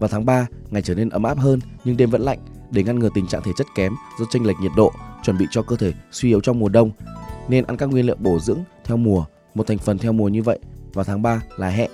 [0.00, 2.38] vào tháng 3, ngày trở nên ấm áp hơn nhưng đêm vẫn lạnh
[2.70, 5.46] để ngăn ngừa tình trạng thể chất kém do chênh lệch nhiệt độ, chuẩn bị
[5.50, 6.90] cho cơ thể suy yếu trong mùa đông
[7.48, 9.24] nên ăn các nguyên liệu bổ dưỡng theo mùa.
[9.54, 10.58] Một thành phần theo mùa như vậy
[10.92, 11.88] vào tháng 3 là hẹ.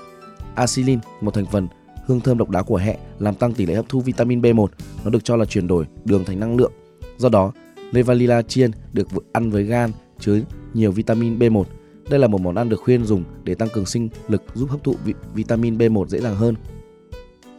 [0.55, 1.69] Acilin, một thành phần
[2.06, 4.66] hương thơm độc đáo của hẹ làm tăng tỷ lệ hấp thu vitamin B1,
[5.05, 6.73] nó được cho là chuyển đổi đường thành năng lượng.
[7.19, 7.52] Do đó,
[7.92, 10.41] Levalila chiên được ăn với gan chứa
[10.75, 11.64] nhiều vitamin B1.
[12.11, 14.84] Đây là một món ăn được khuyên dùng để tăng cường sinh lực giúp hấp
[14.84, 14.95] thụ
[15.34, 16.55] vitamin B1 dễ dàng hơn.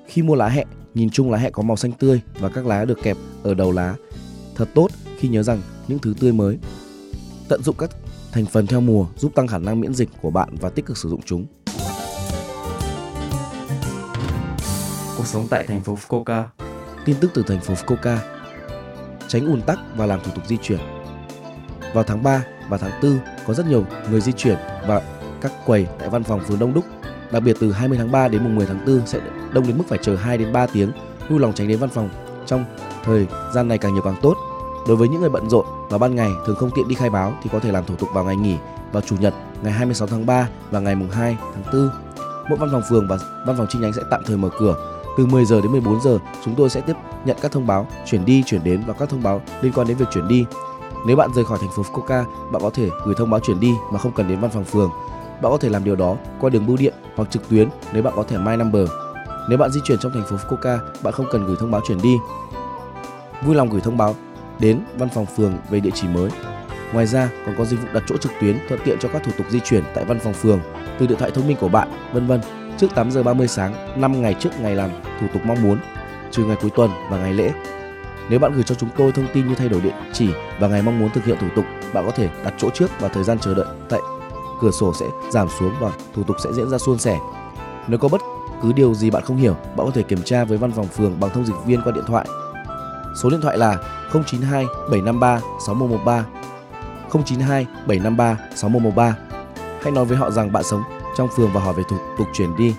[0.07, 2.85] Khi mua lá hẹ, nhìn chung lá hẹ có màu xanh tươi và các lá
[2.85, 3.95] được kẹp ở đầu lá.
[4.55, 6.57] Thật tốt khi nhớ rằng những thứ tươi mới.
[7.49, 7.89] Tận dụng các
[8.31, 10.97] thành phần theo mùa giúp tăng khả năng miễn dịch của bạn và tích cực
[10.97, 11.45] sử dụng chúng.
[15.17, 16.43] Cuộc sống tại thành phố Fukuoka.
[17.05, 18.17] Tin tức từ thành phố Fukuoka.
[19.27, 20.79] Tránh ùn tắc và làm thủ tục di chuyển.
[21.93, 25.01] Vào tháng 3 và tháng 4 có rất nhiều người di chuyển và
[25.41, 26.85] các quầy tại văn phòng phường đông đúc.
[27.31, 29.19] Đặc biệt từ 20 tháng 3 đến mùng 10 tháng 4 sẽ
[29.53, 30.91] đông đến mức phải chờ 2 đến 3 tiếng.
[31.29, 32.09] Vui lòng tránh đến văn phòng
[32.45, 32.65] trong
[33.03, 34.35] thời gian này càng nhiều càng tốt.
[34.87, 37.33] Đối với những người bận rộn vào ban ngày thường không tiện đi khai báo
[37.43, 38.55] thì có thể làm thủ tục vào ngày nghỉ
[38.91, 41.89] vào chủ nhật ngày 26 tháng 3 và ngày mùng 2 tháng 4.
[42.49, 45.25] Mỗi văn phòng phường và văn phòng chi nhánh sẽ tạm thời mở cửa từ
[45.25, 46.93] 10 giờ đến 14 giờ, chúng tôi sẽ tiếp
[47.25, 49.97] nhận các thông báo chuyển đi, chuyển đến và các thông báo liên quan đến
[49.97, 50.45] việc chuyển đi.
[51.07, 53.73] Nếu bạn rời khỏi thành phố Fukuoka, bạn có thể gửi thông báo chuyển đi
[53.91, 54.89] mà không cần đến văn phòng phường.
[55.41, 58.13] Bạn có thể làm điều đó qua đường bưu điện hoặc trực tuyến nếu bạn
[58.15, 58.89] có thẻ My Number.
[59.49, 62.01] Nếu bạn di chuyển trong thành phố Fukuoka, bạn không cần gửi thông báo chuyển
[62.01, 62.15] đi.
[63.43, 64.15] Vui lòng gửi thông báo
[64.59, 66.29] đến văn phòng phường về địa chỉ mới.
[66.93, 69.31] Ngoài ra, còn có dịch vụ đặt chỗ trực tuyến thuận tiện cho các thủ
[69.37, 70.59] tục di chuyển tại văn phòng phường
[70.99, 72.41] từ điện thoại thông minh của bạn, vân vân
[72.77, 74.89] trước 8 giờ 30 sáng 5 ngày trước ngày làm
[75.19, 75.77] thủ tục mong muốn,
[76.31, 77.51] trừ ngày cuối tuần và ngày lễ.
[78.29, 80.29] Nếu bạn gửi cho chúng tôi thông tin như thay đổi địa chỉ
[80.59, 83.07] và ngày mong muốn thực hiện thủ tục, bạn có thể đặt chỗ trước và
[83.07, 83.99] thời gian chờ đợi tại
[84.61, 87.19] cửa sổ sẽ giảm xuống và thủ tục sẽ diễn ra suôn sẻ.
[87.87, 88.21] Nếu có bất
[88.61, 91.19] cứ điều gì bạn không hiểu, bạn có thể kiểm tra với văn phòng phường
[91.19, 92.27] bằng thông dịch viên qua điện thoại.
[93.21, 93.77] Số điện thoại là
[94.13, 96.25] 092 753 6113
[97.11, 99.15] 092 753 6113.
[99.81, 100.83] Hãy nói với họ rằng bạn sống
[101.17, 102.75] trong phường và hỏi về thủ tục chuyển đi.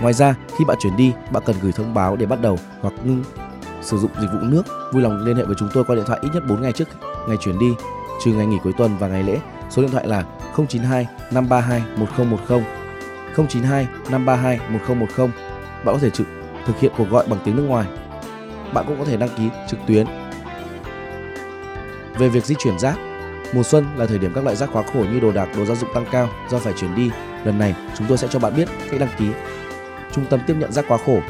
[0.00, 2.94] Ngoài ra, khi bạn chuyển đi, bạn cần gửi thông báo để bắt đầu hoặc
[3.04, 3.24] ngưng
[3.82, 4.62] sử dụng dịch vụ nước.
[4.92, 6.88] Vui lòng liên hệ với chúng tôi qua điện thoại ít nhất 4 ngày trước
[7.28, 7.74] ngày chuyển đi,
[8.24, 9.38] trừ ngày nghỉ cuối tuần và ngày lễ.
[9.70, 10.24] Số điện thoại là
[10.56, 12.62] 092 532 1010
[13.36, 15.28] 092 532 1010.
[15.84, 16.26] Bạn có thể trực
[16.66, 17.86] thực hiện cuộc gọi bằng tiếng nước ngoài.
[18.74, 20.06] Bạn cũng có thể đăng ký trực tuyến.
[22.18, 22.98] Về việc di chuyển rác,
[23.52, 25.74] Mùa xuân là thời điểm các loại rác quá khổ như đồ đạc, đồ gia
[25.74, 27.10] dụng tăng cao do phải chuyển đi.
[27.44, 29.28] Lần này, chúng tôi sẽ cho bạn biết cách đăng ký
[30.12, 31.20] trung tâm tiếp nhận rác quá khổ.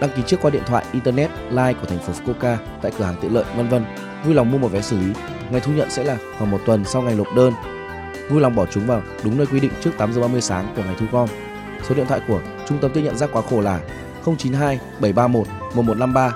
[0.00, 3.16] Đăng ký trước qua điện thoại, internet, line của thành phố Fukuoka tại cửa hàng
[3.20, 3.84] tiện lợi, vân vân.
[4.24, 5.12] Vui lòng mua một vé xử lý.
[5.50, 7.52] Ngày thu nhận sẽ là khoảng một tuần sau ngày nộp đơn.
[8.30, 10.82] Vui lòng bỏ chúng vào đúng nơi quy định trước 8 giờ 30 sáng của
[10.82, 11.28] ngày thu gom.
[11.88, 13.80] Số điện thoại của trung tâm tiếp nhận rác quá khổ là
[14.24, 16.32] 092 731 1153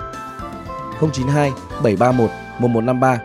[1.12, 1.50] 092
[1.82, 3.18] 731 1153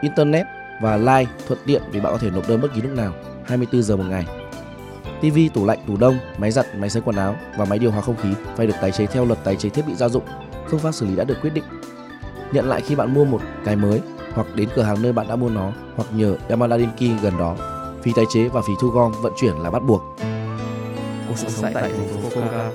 [0.00, 0.46] Internet
[0.80, 3.12] và like thuận tiện vì bạn có thể nộp đơn bất kỳ lúc nào
[3.44, 4.26] 24 giờ một ngày.
[5.20, 8.00] TV, tủ lạnh, tủ đông, máy giặt, máy sấy quần áo và máy điều hòa
[8.00, 10.24] không khí phải được tái chế theo luật tái chế thiết bị gia dụng.
[10.68, 11.64] Phương pháp xử lý đã được quyết định.
[12.52, 14.00] Nhận lại khi bạn mua một cái mới
[14.34, 17.56] hoặc đến cửa hàng nơi bạn đã mua nó hoặc nhờ Yamada Denki gần đó.
[18.02, 20.02] Phí tái chế và phí thu gom vận chuyển là bắt buộc.
[21.28, 22.70] Cuộc sống tại thành phố Fukuoka.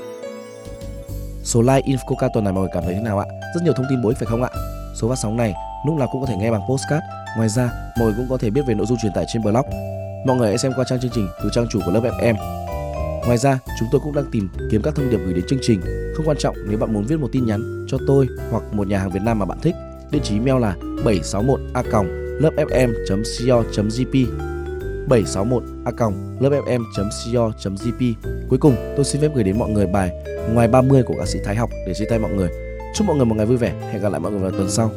[1.43, 3.25] Số like Infoca tuần này mọi người cảm thấy thế nào ạ?
[3.55, 4.49] Rất nhiều thông tin bổ ích phải không ạ?
[4.95, 5.53] Số phát sóng này
[5.85, 7.03] lúc nào cũng có thể nghe bằng postcard.
[7.37, 9.65] Ngoài ra, mọi người cũng có thể biết về nội dung truyền tải trên blog.
[10.25, 12.35] Mọi người hãy xem qua trang chương trình từ trang chủ của lớp FM.
[13.25, 15.81] Ngoài ra, chúng tôi cũng đang tìm kiếm các thông điệp gửi đến chương trình.
[16.15, 18.99] Không quan trọng nếu bạn muốn viết một tin nhắn cho tôi hoặc một nhà
[18.99, 19.75] hàng Việt Nam mà bạn thích.
[20.11, 22.03] Địa chỉ email là 761a
[22.39, 24.25] lớpfm.co.jp
[25.09, 28.13] 761a lớpfm.co.jp
[28.49, 30.11] Cuối cùng, tôi xin phép gửi đến mọi người bài
[30.53, 32.49] Ngoài 30 của ca sĩ Thái Học để chia tay mọi người.
[32.95, 33.73] Chúc mọi người một ngày vui vẻ.
[33.91, 34.91] Hẹn gặp lại mọi người vào tuần sau.